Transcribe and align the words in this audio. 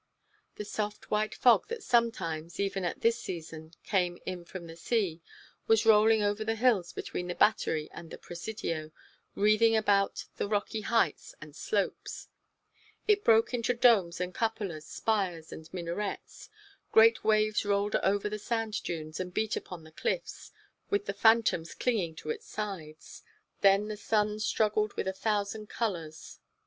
The 0.55 0.65
soft 0.65 1.11
white 1.11 1.35
fog 1.35 1.67
that 1.67 1.83
sometimes, 1.83 2.59
even 2.59 2.83
at 2.83 3.01
this 3.01 3.19
season, 3.19 3.75
came 3.83 4.17
in 4.25 4.45
from 4.45 4.65
the 4.65 4.75
sea, 4.75 5.21
was 5.67 5.85
rolling 5.85 6.23
over 6.23 6.43
the 6.43 6.55
hills 6.55 6.91
between 6.91 7.27
the 7.27 7.35
Battery 7.35 7.87
and 7.91 8.09
the 8.09 8.17
Presidio, 8.17 8.89
wreathing 9.35 9.75
about 9.75 10.25
the 10.37 10.47
rocky 10.47 10.81
heights 10.81 11.35
and 11.39 11.55
slopes. 11.55 12.29
It 13.07 13.23
broke 13.23 13.53
into 13.53 13.75
domes 13.75 14.19
and 14.19 14.33
cupolas, 14.33 14.87
spires 14.87 15.51
and 15.53 15.71
minarets. 15.71 16.49
Great 16.91 17.23
waves 17.23 17.63
rolled 17.63 17.95
over 17.97 18.27
the 18.27 18.39
sand 18.39 18.81
dunes 18.81 19.19
and 19.19 19.31
beat 19.31 19.55
upon 19.55 19.83
the 19.83 19.91
cliffs 19.91 20.51
with 20.89 21.05
the 21.05 21.13
phantoms 21.13 21.75
clinging 21.75 22.15
to 22.15 22.31
its 22.31 22.47
sides. 22.47 23.21
Then 23.59 23.87
the 23.87 23.97
sun 23.97 24.39
struggled 24.39 24.93
with 24.95 25.07
a 25.07 25.13
thousand 25.13 25.69
colors. 25.69 26.39